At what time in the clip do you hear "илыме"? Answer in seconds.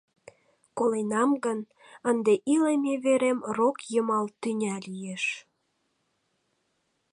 2.53-2.93